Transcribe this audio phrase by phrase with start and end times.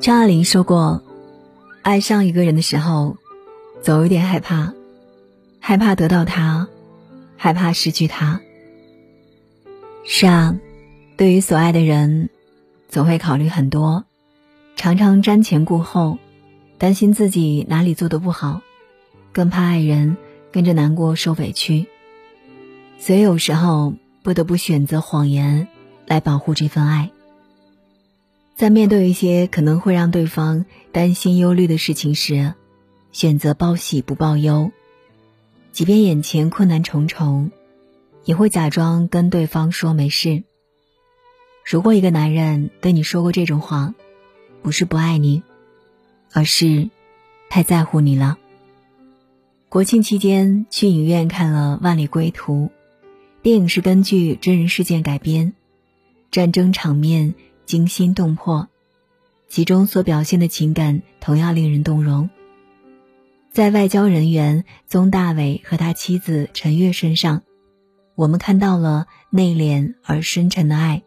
[0.00, 1.02] 张爱玲说过
[1.82, 3.16] ：“爱上一个人的时候，
[3.82, 4.72] 总有点害怕，
[5.58, 6.68] 害怕得到他，
[7.36, 8.40] 害怕失去他。”
[10.06, 10.56] 是啊，
[11.16, 12.30] 对于所爱的人，
[12.88, 14.04] 总会考虑很多，
[14.76, 16.18] 常常瞻前顾后，
[16.78, 18.62] 担心自己哪里做的不好，
[19.32, 20.16] 更怕爱人
[20.52, 21.86] 跟着难过受委屈，
[23.00, 25.66] 所以有时候不得不选择谎言
[26.06, 27.10] 来保护这份爱。
[28.58, 32.54] 在面对一些可能会让对方担心忧虑的事情时，
[33.12, 34.72] 选择报喜不报忧，
[35.70, 37.52] 即便眼前困难重重。
[38.24, 40.42] 也会假装跟对方说没事。
[41.64, 43.94] 如果一个男人对你说过这种话，
[44.60, 45.44] 不是不爱你，
[46.32, 46.90] 而是
[47.48, 48.38] 太在乎你了。
[49.68, 52.64] 国庆期间去影院看了《万里归途》，
[53.40, 55.52] 电影是根据真人事件改编，
[56.32, 57.36] 战争场面
[57.68, 58.66] 惊心动魄，
[59.46, 62.30] 其中所表现的情感同样令人动容。
[63.52, 67.42] 在外交人员宗大伟和他妻子陈月身上。
[68.14, 71.02] 我们看到了内敛而深沉的爱。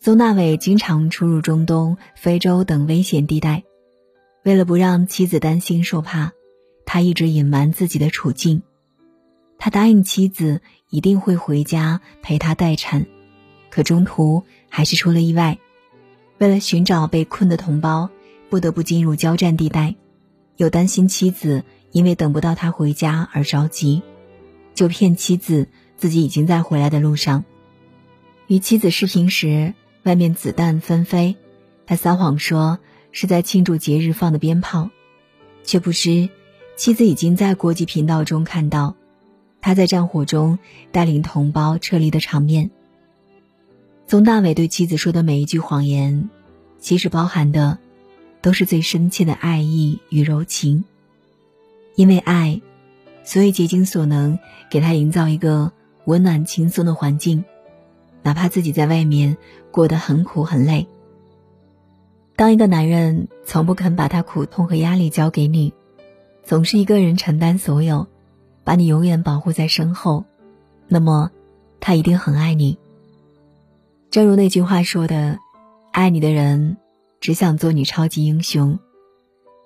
[0.00, 3.64] 宗大伟经常出入中东、非洲等危险地带，
[4.44, 6.32] 为了不让妻子担心受怕，
[6.86, 8.62] 他一直隐瞒自己的处境。
[9.58, 13.06] 他答应妻子一定会回家陪她待产，
[13.70, 15.58] 可中途还是出了意外。
[16.38, 18.10] 为了寻找被困的同胞，
[18.48, 19.96] 不得不进入交战地带，
[20.56, 24.02] 又担心妻子因为等不到他回家而着急。
[24.74, 27.44] 就骗妻子自己已经在回来的路上，
[28.46, 29.74] 与妻子视频时，
[30.04, 31.36] 外面子弹纷飞，
[31.84, 32.78] 他撒谎说
[33.10, 34.90] 是在庆祝节日放的鞭炮，
[35.64, 36.28] 却不知
[36.76, 38.94] 妻子已经在国际频道中看到
[39.60, 40.60] 他在战火中
[40.92, 42.70] 带领同胞撤离的场面。
[44.08, 46.30] 宗大伟对妻子说的每一句谎言，
[46.78, 47.76] 其实包含的
[48.40, 50.84] 都是最深切的爱意与柔情，
[51.94, 52.62] 因为爱。
[53.22, 54.38] 所以竭尽所能
[54.70, 55.72] 给他营造一个
[56.06, 57.44] 温暖轻松的环境，
[58.22, 59.36] 哪怕自己在外面
[59.70, 60.88] 过得很苦很累。
[62.34, 65.74] 当一个男人从不肯把他苦痛和压力交给你，
[66.44, 68.06] 总是一个人承担所有，
[68.64, 70.24] 把你永远保护在身后，
[70.86, 71.30] 那么
[71.78, 72.78] 他一定很爱你。
[74.10, 75.38] 正如那句话说的
[75.92, 76.76] ：“爱你的人
[77.20, 78.78] 只想做你超级英雄，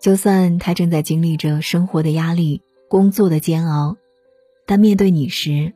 [0.01, 3.97] 就算他正在经历着生活的压力。”工作的煎熬，
[4.67, 5.73] 但面对你时，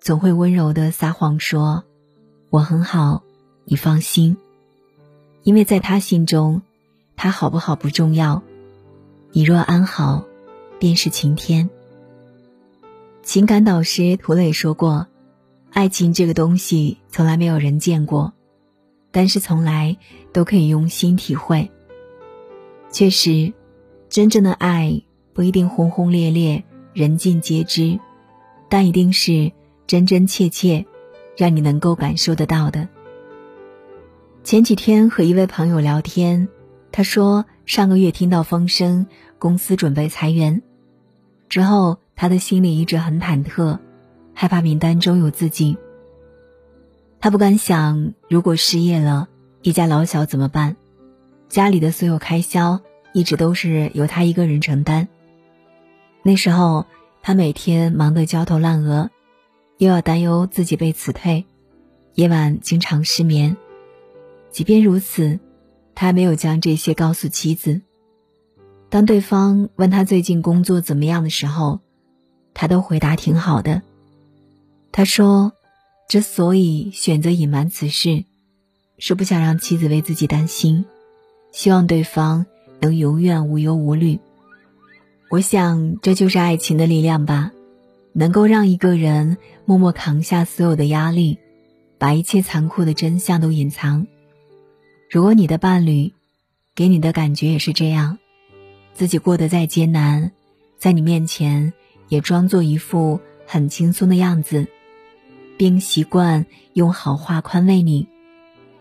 [0.00, 1.84] 总会温柔的撒谎说
[2.50, 3.22] ：“我很好，
[3.64, 4.36] 你放心。”
[5.44, 6.62] 因为在他心中，
[7.14, 8.42] 他好不好不重要，
[9.30, 10.24] 你若安好，
[10.80, 11.70] 便是晴天。
[13.22, 15.06] 情感导师涂磊说过
[15.78, 18.32] ：“爱情这个东西，从来没有人见过，
[19.12, 19.96] 但是从来
[20.32, 21.70] 都可以用心体会。
[22.90, 23.52] 确实，
[24.08, 25.00] 真正的爱。”
[25.32, 27.96] 不一定轰轰烈烈，人尽皆知，
[28.68, 29.52] 但一定是
[29.86, 30.84] 真真切切，
[31.36, 32.88] 让你能够感受得到的。
[34.42, 36.48] 前几天和一位朋友聊天，
[36.90, 39.06] 他说上个月听到风声，
[39.38, 40.60] 公司准备裁员，
[41.48, 43.78] 之后他的心里一直很忐忑，
[44.40, 45.76] 害怕名单中有自己。
[47.18, 49.28] 他不敢想，如果失业了，
[49.62, 50.76] 一家老小怎么办？
[51.48, 52.80] 家里的所有开销
[53.12, 55.08] 一直都是由他一个人承担。
[56.22, 56.86] 那时候，
[57.20, 59.10] 他每天忙得焦头烂额，
[59.76, 61.44] 又要担忧自己被辞退，
[62.14, 63.56] 夜晚经常失眠。
[64.52, 65.40] 即便如此，
[65.96, 67.80] 他还没有将这些告诉妻子。
[68.88, 71.80] 当对方问他最近工作怎么样的时候，
[72.54, 73.82] 他都回答挺好的。
[74.90, 75.52] 他说，
[76.08, 78.24] 之所以选择隐瞒此事，
[78.98, 80.84] 是不想让妻子为自己担心，
[81.52, 82.46] 希望对方
[82.80, 84.18] 能永远无忧无虑。
[85.30, 87.52] 我想，这就是爱情的力量吧，
[88.12, 91.38] 能够让一个人默默扛下所有的压力，
[91.98, 94.06] 把一切残酷的真相都隐藏。
[95.10, 96.12] 如果你的伴侣
[96.74, 98.18] 给你的感觉也是这样，
[98.94, 100.32] 自己过得再艰难，
[100.78, 101.72] 在你面前
[102.08, 104.66] 也装作一副很轻松的样子，
[105.58, 108.06] 并习惯用好话宽慰你，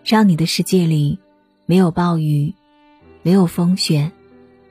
[0.05, 1.19] 让你的世界里
[1.65, 2.53] 没有暴雨，
[3.23, 4.11] 没有风雪，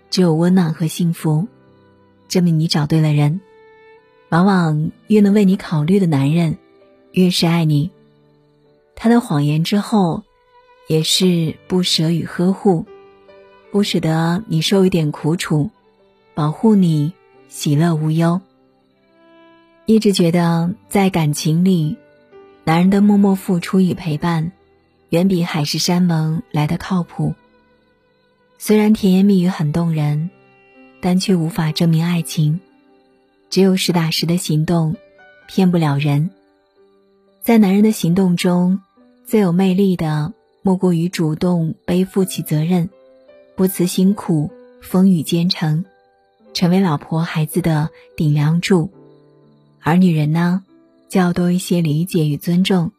[0.09, 1.49] 只有温暖和幸福。
[2.29, 3.41] 证明你找对了人，
[4.31, 6.57] 往往越能为你考虑的男人，
[7.11, 7.91] 越是爱你。
[8.95, 10.23] 他的谎言之后，
[10.89, 12.87] 也是不舍与呵护，
[13.73, 15.71] 不使得你受一点苦楚，
[16.35, 17.13] 保护你
[17.49, 18.41] 喜乐无忧。
[19.87, 21.97] 一直觉得在感情里，
[22.65, 24.51] 男人的默默付出与陪伴，
[25.11, 27.37] 远比海誓山盟来的靠谱。
[28.59, 30.29] 虽然甜言蜜语很动人，
[31.01, 32.59] 但却无法证明爱情。
[33.49, 34.97] 只有实打实的行动，
[35.47, 36.31] 骗不了人。
[37.41, 38.81] 在男人的行动中，
[39.25, 40.33] 最有魅力的
[40.63, 42.91] 莫过于主动背负起责任，
[43.55, 44.51] 不辞辛苦，
[44.83, 45.85] 风雨兼程，
[46.55, 48.91] 成为老婆孩子的顶梁柱。
[49.87, 50.65] 而女人呢，
[51.09, 52.91] 就要多一些理解与尊重，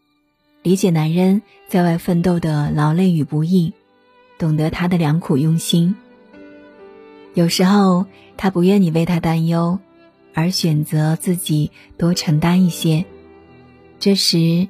[0.63, 3.74] 理解男人在外奋斗的劳累与不易，
[4.38, 5.98] 懂得他的良苦用心。
[7.34, 8.06] 有时候
[8.38, 9.80] 他不愿你为他担忧，
[10.34, 13.04] 而选择自己多承担一些，
[14.00, 14.69] 这时。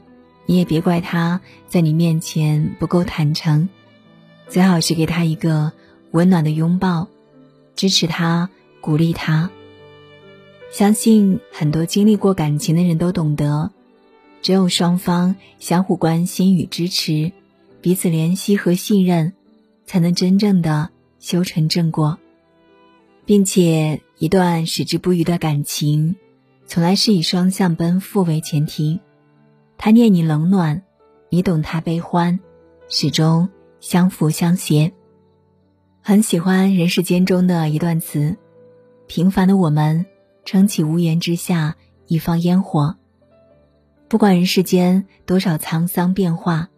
[0.50, 3.68] 你也别怪他在你面前不够坦诚，
[4.48, 5.74] 最好是给他一个
[6.12, 7.10] 温暖的拥抱，
[7.76, 8.50] 支持他，
[8.80, 9.52] 鼓励他。
[10.72, 13.72] 相信很多经历过感情的人都懂得，
[14.42, 17.32] 只有双方相互关心与支持，
[17.82, 19.34] 彼此怜惜和信任，
[19.86, 22.20] 才能真正的修成正果，
[23.26, 26.16] 并且一段矢志不渝的感情，
[26.68, 29.00] 从来是以双向奔赴为前提。
[29.78, 30.84] 他念你冷暖，
[31.30, 32.40] 你懂他悲欢，
[32.90, 33.50] 始终
[33.80, 34.92] 相扶相携。
[36.02, 38.38] 很喜欢人世间中的一段词：
[39.08, 40.06] 平凡的我们
[40.48, 41.76] 撑起屋檐之下
[42.08, 42.96] 一方烟火。
[44.08, 46.70] 不管人世间多少沧桑变化，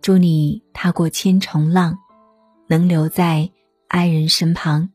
[0.00, 1.98] 祝你踏过千重浪，
[2.68, 3.50] 能留在
[3.88, 4.90] 爱人身旁。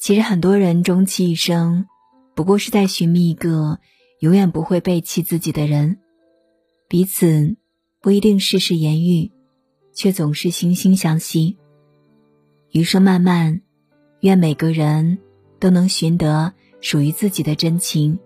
[0.00, 1.86] 其实很多人终其一生，
[2.34, 3.78] 不过是在寻觅一个
[4.18, 5.98] 永远不会背弃自己的人。
[6.88, 7.56] 彼此
[8.00, 9.30] 不一定事事言语，
[9.94, 11.56] 却总是惺惺相惜。
[12.72, 13.62] 余生漫漫，
[14.22, 15.18] 愿每个人
[15.60, 16.52] 都能寻得
[16.86, 18.20] 属于自己的真情，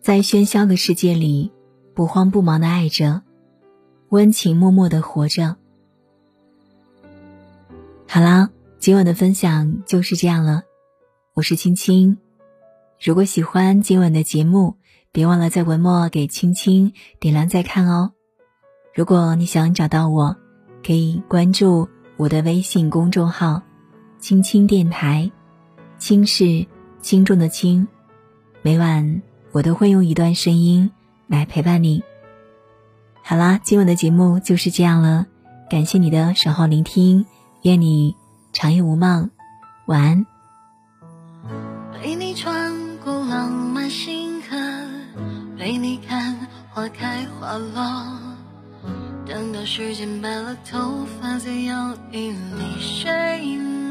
[0.00, 1.52] 在喧嚣的世界里
[1.94, 3.22] 不慌不忙的爱着，
[4.08, 5.54] 温情脉脉的活着。
[8.08, 8.50] 好啦，
[8.80, 10.64] 今晚的分享就是这样了。
[11.32, 12.18] 我是青青，
[13.00, 14.74] 如果喜欢今晚的节目。
[15.12, 18.12] 别忘了在文末给青青点亮再看哦。
[18.94, 20.36] 如果你想找到我，
[20.84, 23.62] 可以关注我的微信公众号
[24.18, 25.30] “青青电台”，
[25.98, 26.66] 青是
[27.06, 27.86] 轻重的轻。
[28.62, 29.22] 每晚
[29.52, 30.90] 我都会用一段声音
[31.28, 32.02] 来陪伴你。
[33.22, 35.24] 好啦，今晚的节目就是这样了，
[35.70, 37.24] 感谢你的守候聆听，
[37.62, 38.16] 愿你
[38.52, 39.30] 长夜无梦，
[39.86, 40.26] 晚安。
[41.94, 42.74] 陪你穿
[43.04, 44.56] 过浪漫星河。
[45.56, 46.36] 陪你看
[46.70, 48.18] 花开花落，
[49.24, 53.12] 等到时间白了头发，在摇椅里睡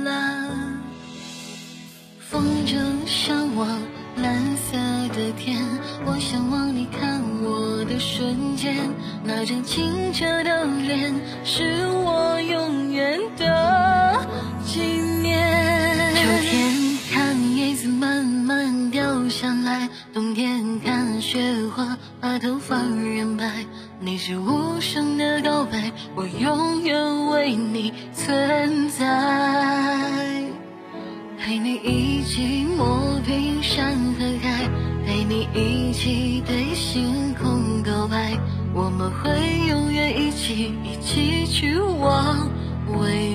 [0.03, 0.74] 了。
[2.35, 3.65] 风筝向往
[4.17, 4.75] 蓝色
[5.15, 5.57] 的天，
[6.05, 8.75] 我向往你看我的瞬间，
[9.23, 11.15] 那张清澈的脸，
[11.45, 14.27] 是我永远的
[14.65, 16.13] 纪念。
[16.13, 21.21] 秋天看叶子慢慢掉下来，冬天看。
[21.21, 21.39] 雪
[21.73, 23.65] 花把头发染白，
[24.01, 30.34] 你是无声的告白，我永远为你存在。
[31.45, 34.67] 陪你一起磨平山和海，
[35.05, 38.35] 陪你一起对星空告白，
[38.73, 39.29] 我们会
[39.67, 42.49] 永远一起，一起去往
[42.99, 43.34] 未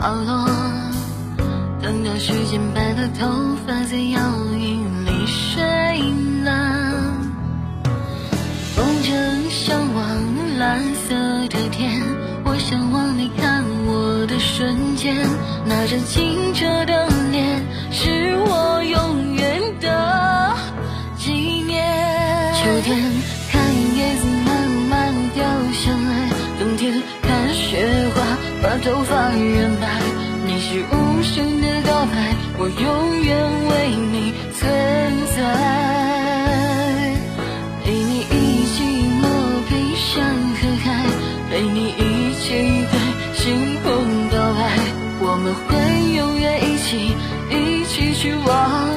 [0.00, 0.48] 花落，
[1.82, 3.26] 等到时间白了头
[3.66, 4.20] 发，在摇
[4.56, 5.60] 椅里睡
[6.44, 6.52] 了。
[8.76, 10.06] 风筝向往
[10.56, 11.16] 蓝色
[11.48, 12.00] 的天，
[12.44, 15.16] 我向往你看我的瞬间，
[15.66, 20.54] 那张清澈的脸，是我永远的
[21.16, 21.32] 纪
[21.66, 21.84] 念。
[22.54, 22.96] 秋天
[23.50, 23.60] 看
[23.96, 28.22] 叶子慢慢掉下来，冬天看雪花
[28.62, 29.77] 把头发染。
[31.38, 33.30] 无声的告白，我永远
[33.70, 34.66] 为你存
[35.36, 35.38] 在。
[37.84, 38.76] 陪你一起
[39.20, 39.22] 抹
[39.68, 40.86] 平山和海，
[41.48, 42.46] 陪你一起
[42.90, 42.98] 对
[43.34, 43.86] 星空
[44.30, 44.60] 告白，
[45.20, 45.68] 我们会
[46.16, 47.14] 永远一起，
[47.50, 48.87] 一起去往。